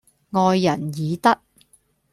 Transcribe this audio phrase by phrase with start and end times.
[0.31, 1.39] 愛人以德